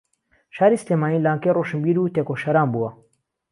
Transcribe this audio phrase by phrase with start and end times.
[0.55, 2.89] شاری سلێمانی لانکەی ڕۆشنبیر و تێکۆشەران بووە